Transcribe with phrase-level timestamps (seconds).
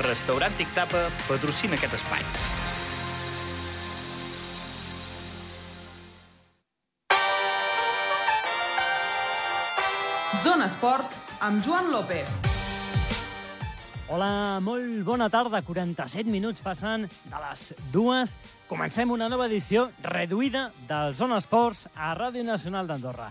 [0.00, 2.22] Restaurant Tic Tapa patrocina aquest espai.
[10.40, 11.12] Zona Esports
[11.44, 12.30] amb Joan López.
[14.08, 15.60] Hola, molt bona tarda.
[15.62, 18.36] 47 minuts passen de les dues.
[18.68, 23.30] Comencem una nova edició reduïda del Zona Esports a Ràdio Nacional d'Andorra.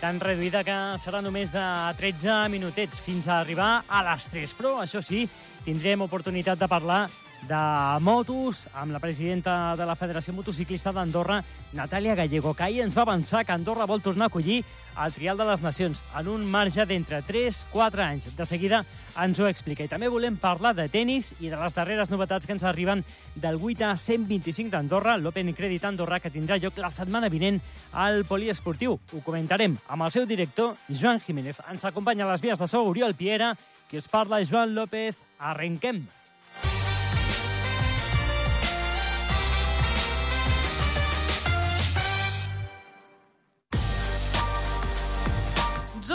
[0.00, 1.62] Tan reduïda que serà només de
[1.98, 4.54] 13 minutets fins a arribar a les 3.
[4.56, 5.26] Però, això sí,
[5.66, 7.02] tindrem oportunitat de parlar
[7.48, 11.40] de motos amb la presidenta de la Federació Motociclista d'Andorra,
[11.72, 14.62] Natàlia Gallego, que ahir ens va avançar que Andorra vol tornar a acollir
[15.00, 18.28] el Trial de les Nacions en un marge d'entre 3-4 anys.
[18.36, 18.82] De seguida
[19.20, 19.84] ens ho explica.
[19.84, 23.04] I també volem parlar de tennis i de les darreres novetats que ens arriben
[23.34, 27.60] del 8 a 125 d'Andorra, l'Open Credit Andorra, que tindrà lloc la setmana vinent
[27.92, 28.98] al poliesportiu.
[29.12, 31.62] Ho comentarem amb el seu director, Joan Jiménez.
[31.70, 33.54] Ens acompanya a les vies de so Oriol Piera,
[33.88, 35.16] qui us parla, Joan López.
[35.38, 36.04] Arrenquem.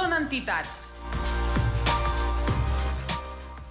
[0.05, 0.81] Zona Entitats.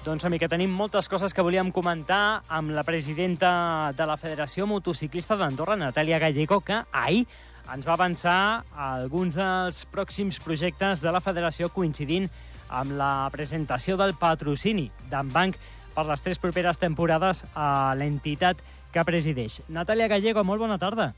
[0.02, 5.36] Doncs, que tenim moltes coses que volíem comentar amb la presidenta de la Federació Motociclista
[5.38, 7.22] d'Andorra, Natàlia Gallego, que ahir
[7.70, 12.26] ens va avançar alguns dels pròxims projectes de la federació coincidint
[12.66, 15.60] amb la presentació del patrocini d'en Banc
[15.94, 18.58] per les tres properes temporades a l'entitat
[18.90, 19.62] que presideix.
[19.70, 21.12] Natàlia Gallego, molt bona tarda.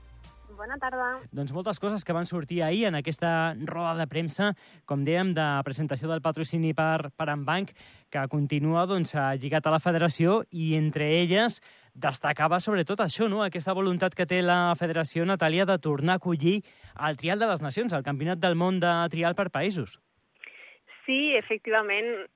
[0.66, 1.04] Bona tarda.
[1.30, 3.28] Doncs moltes coses que van sortir ahir en aquesta
[3.68, 4.48] roda de premsa,
[4.82, 7.70] com dèiem, de presentació del patrocini per, per Banc,
[8.10, 11.60] que continua doncs, lligat a la federació i entre elles
[11.94, 13.44] destacava sobretot això, no?
[13.44, 16.56] aquesta voluntat que té la federació, Natàlia, de tornar a acollir
[16.98, 20.00] el Trial de les Nacions, el Campionat del Món de Trial per Països.
[21.06, 22.26] Sí, efectivament.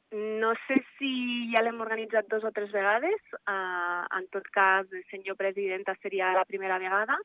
[0.41, 1.11] No sé si
[1.51, 3.19] ja l'hem organitzat dos o tres vegades.
[3.43, 7.19] Uh, en tot cas, el senyor presidenta seria la primera vegada.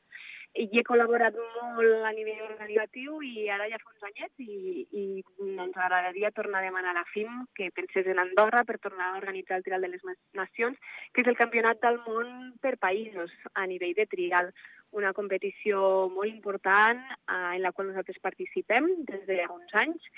[0.56, 5.02] I he col·laborat molt a nivell organitzatiu i ara ja fa uns anyets i, i
[5.44, 9.18] ens agradaria tornar a demanar a la FIM que pensés en Andorra per tornar a
[9.18, 10.06] organitzar el Trial de les
[10.40, 10.80] Nacions,
[11.12, 12.32] que és el campionat del món
[12.64, 14.50] per països a nivell de trial
[14.96, 20.10] una competició molt important eh, en la qual nosaltres participem des de uns anys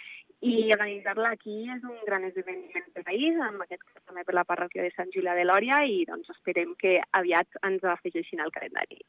[0.46, 4.46] i organitzar-la aquí és un gran esdeveniment del país, en aquest cas també per la
[4.46, 9.02] parròquia de Sant Julià de Lòria i doncs esperem que aviat ens afegeixin al calendari.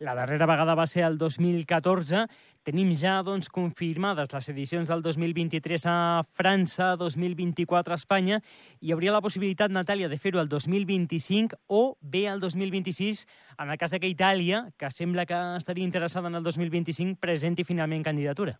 [0.00, 2.22] La darrera vegada va ser el 2014.
[2.64, 5.96] Tenim ja doncs, confirmades les edicions del 2023 a
[6.40, 8.38] França, 2024 a Espanya.
[8.80, 13.26] Hi hauria la possibilitat, Natàlia, de fer-ho el 2025 o bé el 2026,
[13.60, 17.68] en el cas de que Itàlia, que sembla que estaria interessada en el 2025, presenti
[17.68, 18.56] finalment candidatura.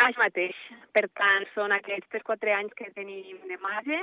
[0.00, 0.56] Això mateix.
[0.96, 4.00] Per tant, són aquests 3-4 anys que tenim de marge,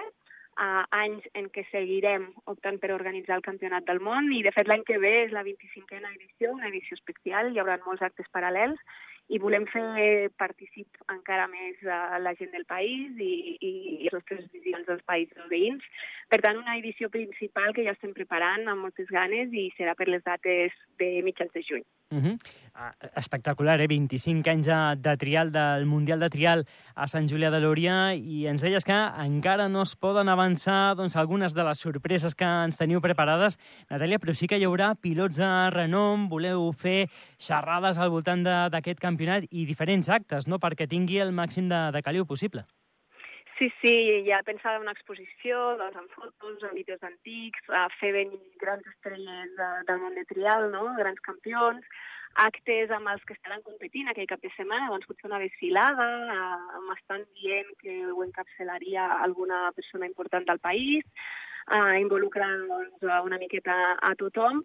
[0.57, 4.67] uh, anys en què seguirem optant per organitzar el Campionat del Món i, de fet,
[4.69, 8.81] l'any que ve és la 25a edició, una edició especial, hi haurà molts actes paral·lels
[9.27, 14.15] i volem fer particip encara més a la gent del país i, i, i les
[14.15, 15.83] nostres visions dels països veïns.
[16.31, 20.07] Per tant, una edició principal que ja estem preparant amb moltes ganes i serà per
[20.07, 21.87] les dates de mitjans de juny.
[22.09, 22.39] Uh -huh.
[22.73, 23.87] uh, espectacular, eh?
[23.87, 28.47] 25 anys de, de trial, del Mundial de Trial a Sant Julià de Lòria, i
[28.47, 32.77] ens deies que encara no es poden avançar doncs, algunes de les sorpreses que ens
[32.77, 33.59] teniu preparades.
[33.89, 38.99] Natàlia, però sí que hi haurà pilots de renom, voleu fer xerrades al voltant d'aquest
[38.99, 42.63] campionat i diferents actes, no?, perquè tingui el màxim de, de caliu possible.
[43.57, 43.93] Sí, sí,
[44.27, 49.55] ja pensava una exposició doncs, amb fotos, amb vídeos antics, a fer venir grans estrelles
[49.57, 50.83] de, del món de trial, no?
[50.99, 51.87] grans campions,
[52.43, 56.07] actes amb els que estaran competint aquell cap de setmana, doncs potser una desfilada,
[56.85, 61.09] m'estan dient que ho encapçalaria alguna persona important del país,
[61.73, 64.61] eh, involucrant doncs, una miqueta a tothom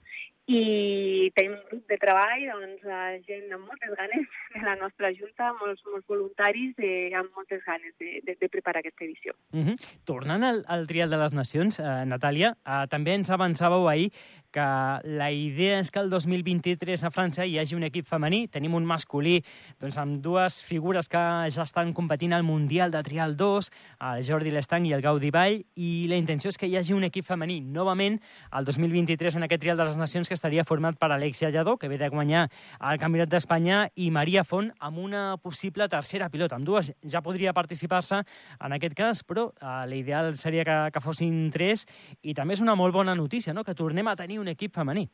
[0.52, 2.84] i tenim un grup de treball, doncs,
[3.28, 7.94] gent amb moltes ganes de la nostra junta, molts, molts voluntaris eh, amb moltes ganes
[8.00, 9.34] de, de, de preparar aquesta edició.
[9.52, 9.76] Uh -huh.
[10.04, 14.12] Tornant al, al Trial de les Nacions, eh, Natàlia, eh, també ens avançàveu ahir
[14.52, 18.46] que la idea és que el 2023 a França hi hagi un equip femení.
[18.52, 19.40] Tenim un masculí
[19.80, 23.70] doncs, amb dues figures que ja estan competint al Mundial de Trial 2,
[24.12, 27.08] el Jordi Lestang i el Gaudi Vall, i la intenció és que hi hagi un
[27.08, 28.20] equip femení novament
[28.52, 31.88] el 2023 en aquest Trial de les Nacions que estaria format per Alexia Lladó, que
[31.88, 32.48] ve de guanyar
[32.90, 36.58] el Campionat d'Espanya, i Maria Font, amb una possible tercera pilota.
[36.58, 38.22] Amb dues ja podria participar-se
[38.58, 41.86] en aquest cas, però uh, l'ideal seria que, que fossin tres,
[42.22, 45.06] i també és una molt bona notícia, no?, que tornem a tenir un equip femení.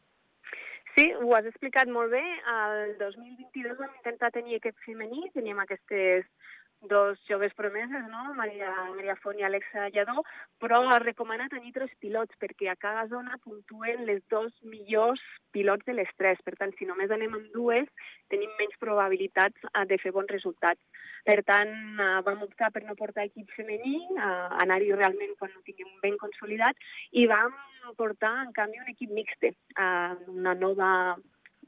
[0.97, 2.23] Sí, ho has explicat molt bé.
[2.51, 6.25] El 2022 vam intentar tenir equip femení, teníem aquestes
[6.81, 8.35] dos joves promeses, no?
[8.35, 10.23] Maria, Maria Font i Alexa Lladó,
[10.63, 15.85] però es recomana tenir tres pilots perquè a cada zona puntuen les dos millors pilots
[15.87, 16.39] de les tres.
[16.45, 17.89] Per tant, si només anem amb dues,
[18.31, 20.81] tenim menys probabilitats uh, de fer bons resultats.
[21.27, 25.65] Per tant, uh, vam optar per no portar equip femení, uh, anar-hi realment quan no
[25.67, 26.79] tinguem ben consolidat,
[27.11, 27.55] i vam
[27.97, 29.55] portar, en canvi, un equip mixte,
[30.29, 31.17] una nova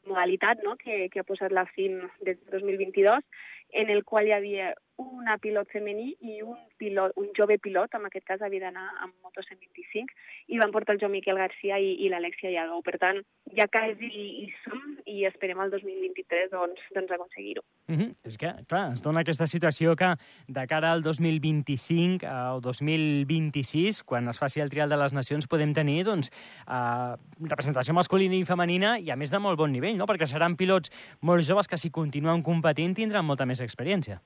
[0.06, 0.76] modalitat no?
[0.76, 3.24] que, que ha posat la FIM des de 2022,
[3.72, 8.06] en el qual hi havia una pilot femení i un, pilot, un jove pilot, en
[8.08, 10.14] aquest cas havia d'anar amb moto 125,
[10.52, 12.80] i van portar el Joan Miquel Garcia i, i l'Alexia Lladó.
[12.86, 13.20] Per tant,
[13.56, 17.64] ja quasi hi som i esperem el 2023 doncs, doncs aconseguir-ho.
[17.88, 18.14] Mm -hmm.
[18.24, 20.14] És que, clar, es dona aquesta situació que
[20.48, 25.74] de cara al 2025 o 2026, quan es faci el Trial de les Nacions, podem
[25.74, 26.30] tenir doncs,
[26.68, 30.06] eh, representació masculina i femenina i a més de molt bon nivell, no?
[30.06, 34.20] perquè seran pilots molt joves que si continuen competint tindran molta més experiència.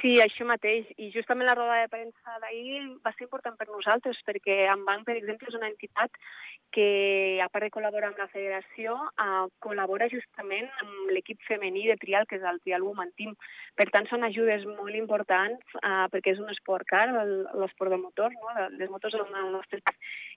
[0.00, 0.86] Sí, això mateix.
[0.96, 5.16] I justament la roda de premsa d'ahir va ser important per nosaltres, perquè Banc, per
[5.18, 6.14] exemple, és una entitat
[6.72, 11.98] que, a part de col·laborar amb la federació, eh, col·labora justament amb l'equip femení de
[12.00, 13.34] trial, que és el Trial Woman Team.
[13.76, 18.32] Per tant, són ajudes molt importants, eh, perquè és un esport car, l'esport de motor,
[18.32, 18.68] no?
[18.78, 19.82] les motos són el nostre...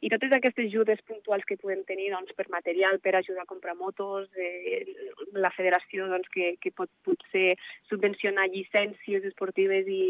[0.03, 3.77] I totes aquestes ajudes puntuals que podem tenir doncs, per material, per ajudar a comprar
[3.79, 4.83] motos, eh,
[5.31, 7.53] la federació doncs, que, que pot potser
[7.87, 10.01] subvencionar llicències esportives i,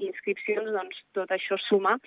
[0.00, 1.98] i inscripcions, doncs tot això suma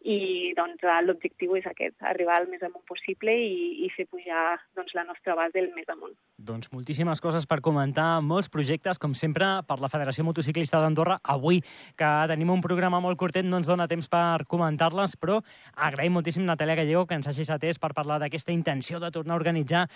[0.00, 4.94] i doncs, l'objectiu és aquest, arribar al més amunt possible i, i fer pujar doncs,
[4.96, 6.14] la nostra base del més amunt.
[6.40, 11.18] Doncs moltíssimes coses per comentar, molts projectes, com sempre, per la Federació Motociclista d'Andorra.
[11.20, 11.60] Avui,
[12.00, 15.40] que tenim un programa molt curtet, no ens dona temps per comentar-les, però
[15.76, 19.42] agraïm moltíssim Natàlia Gallego que ens hagis atès per parlar d'aquesta intenció de tornar a
[19.42, 19.86] organitzar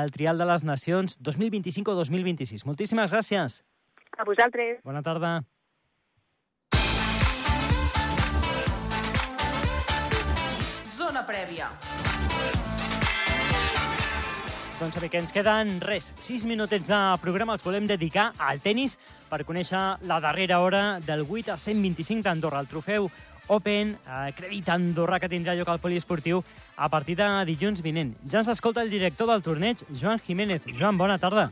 [0.00, 2.66] el Trial de les Nacions 2025 o 2026.
[2.66, 3.62] Moltíssimes gràcies.
[4.18, 4.82] A vosaltres.
[4.82, 5.38] Bona tarda.
[11.26, 11.70] Prèvia.
[14.82, 18.96] Doncs bé, que ens queden res, 6 minutets de programa els volem dedicar al tennis
[19.30, 23.06] per conèixer la darrera hora del 8 a 125 d'Andorra, el trofeu
[23.52, 26.42] Open, eh, crèdit Andorra que tindrà lloc al poliesportiu
[26.76, 28.14] a partir de dilluns vinent.
[28.26, 30.66] Ja ens escolta el director del torneig, Joan Jiménez.
[30.78, 31.50] Joan, bona tarda.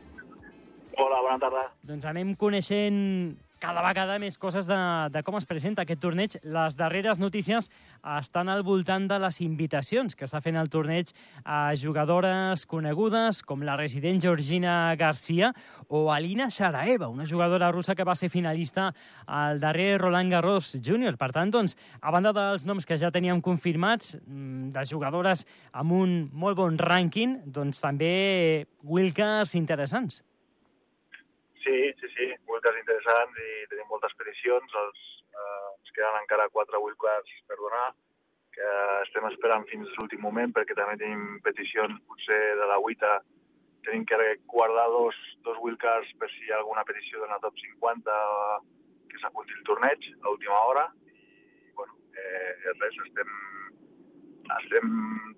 [0.97, 1.65] Hola, bona tarda.
[1.83, 4.77] Doncs anem coneixent cada vegada més coses de,
[5.13, 6.35] de com es presenta aquest torneig.
[6.41, 7.69] Les darreres notícies
[8.17, 11.11] estan al voltant de les invitacions que està fent el torneig
[11.45, 15.51] a jugadores conegudes com la resident Georgina Garcia
[15.87, 18.89] o Alina Sharaeva, una jugadora russa que va ser finalista
[19.27, 21.19] al darrer Roland Garros Júnior.
[21.21, 25.93] Per tant, doncs, a banda dels noms que ja teníem confirmats, mm, de jugadores amb
[25.93, 30.23] un molt bon rànquing, doncs també wildcards interessants.
[31.63, 34.77] Sí, sí, sí, wildcards interessants i tenim moltes peticions.
[34.83, 37.91] Els, eh, ens queden encara quatre wildcards per donar,
[38.55, 38.71] que
[39.03, 43.13] estem esperant fins a l'últim moment perquè també tenim peticions potser de la WITA.
[43.85, 44.17] Tenim que
[44.53, 48.17] guardar dos, dos wildcards per si hi ha alguna petició d'una top 50
[49.11, 50.87] que s'apunti el torneig a última hora.
[51.13, 53.31] I, bueno, eh, res, estem,
[54.57, 54.91] estem,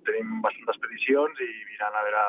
[0.08, 2.26] tenim bastantes peticions i mirant a veure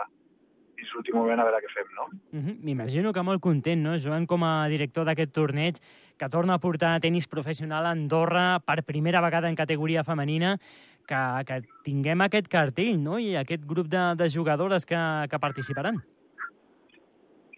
[0.79, 2.07] fins l'últim moment a veure què fem, no?
[2.33, 2.57] Uh -huh.
[2.63, 5.77] M'imagino que molt content, no, Joan, com a director d'aquest torneig,
[6.19, 10.59] que torna a portar tenis professional a Andorra per primera vegada en categoria femenina,
[11.07, 15.01] que, que tinguem aquest cartell, no?, i aquest grup de, de jugadores que,
[15.31, 16.03] que participaran.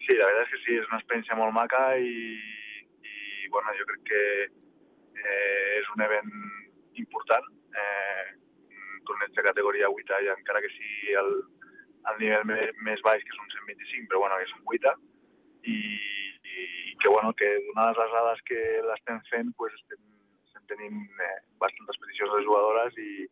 [0.06, 2.38] Sí, la veritat és que sí, és una experiència molt maca i,
[3.02, 6.32] i bueno, jo crec que eh, és un event
[6.94, 8.24] important, eh,
[8.70, 11.32] un torneig de categoria 8 i encara que sigui el,
[12.10, 12.44] al nivell
[12.86, 14.92] més, baix, que és un 125, però bueno, és un 8
[15.66, 16.66] i, i,
[17.02, 20.02] que, bueno, que donades les dades que l'estem fent, pues, estem,
[20.66, 23.26] tenint eh, bastantes peticions de jugadores i,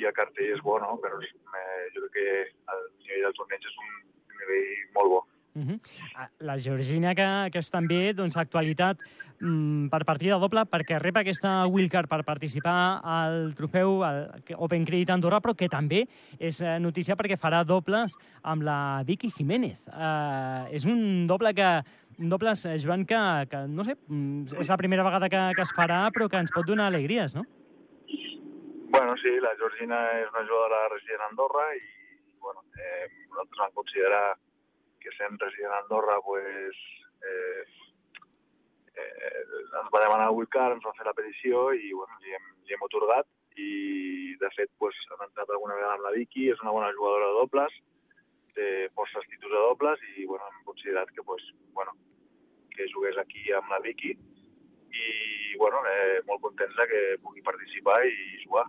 [0.00, 0.96] i el cartell és bo, no?
[1.02, 2.26] però eh, jo crec que
[2.74, 3.94] el nivell del torneig és un
[4.42, 5.22] nivell molt bo.
[5.56, 5.80] Uh -huh.
[6.40, 8.98] La Georgina, que, que és també doncs, actualitat
[9.40, 15.10] mm, per partida doble, perquè rep aquesta wildcard per participar al trofeu al Open Credit
[15.10, 16.06] Andorra, però que també
[16.38, 19.80] és eh, notícia perquè farà dobles amb la Vicky Jiménez.
[19.88, 21.82] Uh, és un doble que
[22.18, 25.62] un doble, eh, Joan, que, que, no sé, mm, és la primera vegada que, que
[25.62, 27.44] es farà, però que ens pot donar alegries, no?
[28.88, 31.82] Bueno, sí, la Georgina és una jugadora resident a Andorra i,
[32.40, 34.36] bueno, eh, nosaltres vam considerar
[35.06, 36.78] que sent resident a Andorra, pues,
[37.22, 37.62] eh,
[38.98, 39.42] eh,
[39.80, 42.74] ens va demanar el wildcard, ens va fer la petició i bueno, li, hem, li
[42.74, 43.28] hem otorgat
[43.62, 43.70] i
[44.40, 47.38] de fet pues, hem entrat alguna vegada amb la Vicky, és una bona jugadora de
[47.38, 47.78] dobles,
[48.56, 51.44] té forces títols de dobles i bueno, hem considerat que, pues,
[51.76, 51.94] bueno,
[52.74, 54.12] que jugués aquí amb la Vicky
[54.96, 55.06] i,
[55.60, 58.66] bueno, eh, molt contents que pugui participar i jugar.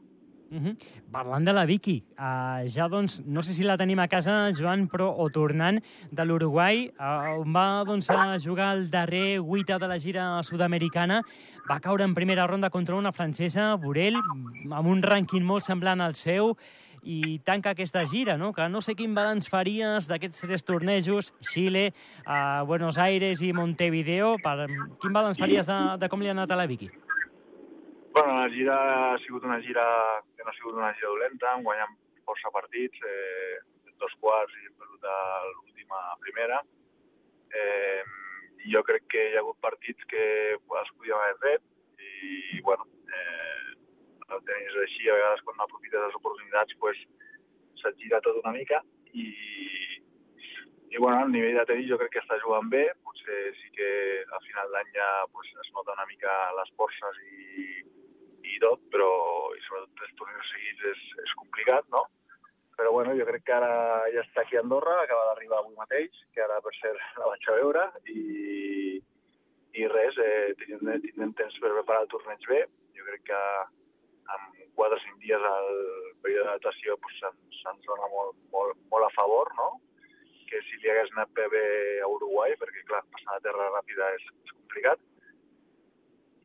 [0.49, 0.77] Uh -huh.
[1.11, 4.87] Parlant de la Vicky, uh, ja doncs, no sé si la tenim a casa, Joan,
[4.87, 9.87] però o tornant de l'Uruguai, uh, on va doncs, a jugar el darrer guita de
[9.87, 11.21] la gira sud-americana,
[11.69, 14.15] va caure en primera ronda contra una francesa, Borel,
[14.71, 16.55] amb un rànquing molt semblant al seu,
[17.03, 18.53] i tanca aquesta gira, no?
[18.53, 21.93] que no sé quin balanç faries d'aquests tres tornejos, Xile,
[22.25, 24.67] uh, Buenos Aires i Montevideo, per,
[25.01, 26.91] quin balanç faries de, de com li ha anat a la Vicky?
[28.17, 29.83] Bueno, la gira ha sigut una gira
[30.35, 31.91] que no ha sigut una gira dolenta, hem guanyat
[32.25, 33.59] força partits, eh,
[34.01, 35.03] dos quarts i hem perdut
[35.51, 36.57] l'última primera.
[37.61, 38.01] Eh,
[38.73, 40.23] jo crec que hi ha hagut partits que
[40.57, 43.75] els podíem haver fet i, bueno, eh,
[44.33, 47.03] el tenis així, a vegades quan aprofites les oportunitats pues,
[47.83, 48.81] se't gira tot una mica
[49.13, 49.27] i,
[50.89, 53.91] i bueno, el nivell de tenis jo crec que està jugant bé, potser sí que
[54.25, 57.85] a final d'any ja pues, es nota una mica les forces i,
[58.55, 59.09] i tot, però
[59.55, 62.03] i sobretot tres torneos seguits és, és complicat, no?
[62.77, 63.71] Però bueno, jo crec que ara
[64.13, 67.47] ja està aquí a Andorra, acaba d'arribar avui mateix, que ara per cert la vaig
[67.47, 68.99] a veure, i,
[69.81, 72.61] i res, eh, tindrem, tindrem temps per preparar el torneig bé.
[72.97, 73.41] Jo crec que
[74.35, 75.73] en 4 o 5 dies el
[76.21, 79.69] període d'adaptació pues, se'ns se dona molt, molt, molt a favor, no?
[80.47, 81.63] que si li hagués anat bé
[81.99, 85.01] a Uruguai, perquè clar, passar a terra ràpida és, és complicat,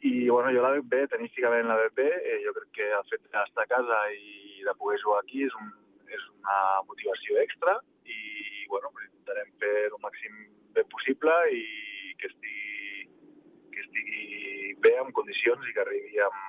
[0.03, 3.05] i bueno, jo la veig bé, tenísticament la veig bé, eh, jo crec que el
[3.11, 5.69] fet d'estar a casa i de poder jugar aquí és, un,
[6.11, 6.57] és una
[6.89, 7.77] motivació extra
[8.11, 10.41] i bueno, intentarem fer el màxim
[10.75, 11.63] bé possible i
[12.19, 13.07] que estigui,
[13.71, 16.43] que estigui bé en condicions i que arribi amb,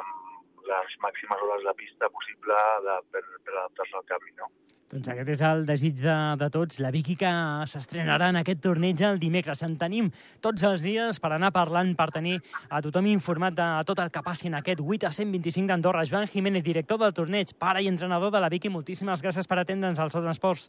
[0.00, 2.56] amb les màximes hores de pista possible
[2.88, 4.32] de, per, per adaptar-se al canvi.
[4.40, 4.48] No?
[4.90, 6.80] Doncs aquest és el desig de, de tots.
[6.82, 7.30] La Vicky que
[7.70, 9.62] s'estrenarà en aquest torneig el dimecres.
[9.62, 10.08] En tenim
[10.42, 14.24] tots els dies per anar parlant, per tenir a tothom informat de tot el que
[14.26, 16.02] passi en aquest 8 a 125 d'Andorra.
[16.10, 20.02] Joan Jiménez, director del torneig, pare i entrenador de la Vicky, moltíssimes gràcies per atendre'ns
[20.02, 20.68] al Sots Esports.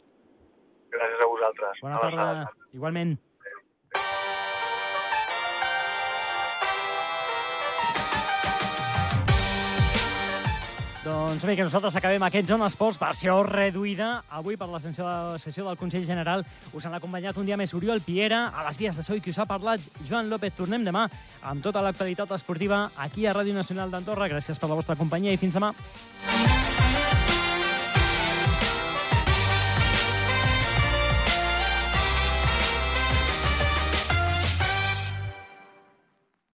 [0.94, 1.82] Gràcies a vosaltres.
[1.82, 2.30] Bona tarda.
[2.78, 3.16] Igualment.
[11.02, 14.20] Doncs bé, que nosaltres acabem aquest Zona Esports, versió reduïda.
[14.38, 15.06] Avui, per la sessió,
[15.42, 18.94] sessió del Consell General, us han acompanyat un dia més Oriol Piera, a les vies
[18.94, 20.54] de so i qui us ha parlat, Joan López.
[20.54, 21.08] Tornem demà
[21.42, 24.30] amb tota l'actualitat esportiva aquí a Ràdio Nacional d'Andorra.
[24.30, 25.74] Gràcies per la vostra companyia i fins demà.